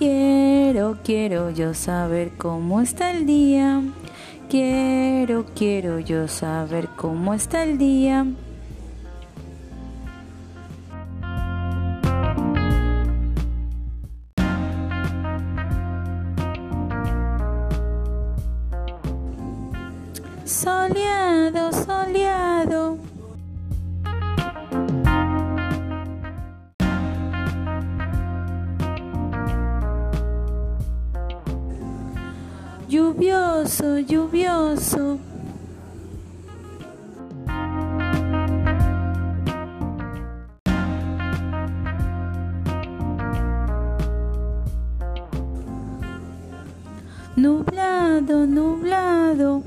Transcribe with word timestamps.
Quiero, 0.00 0.96
quiero 1.04 1.50
yo 1.50 1.74
saber 1.74 2.32
cómo 2.38 2.80
está 2.80 3.10
el 3.10 3.26
día. 3.26 3.82
Quiero, 4.48 5.44
quiero 5.54 5.98
yo 5.98 6.26
saber 6.26 6.88
cómo 6.96 7.34
está 7.34 7.64
el 7.64 7.76
día. 7.76 8.24
Soleado, 20.46 21.72
Lluvioso, 32.90 34.00
lluvioso. 34.00 35.20
Nublado, 47.36 48.44
nublado. 48.44 49.59